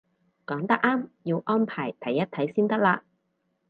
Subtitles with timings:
[0.47, 3.01] 講得啱，要安排睇一睇先得嘞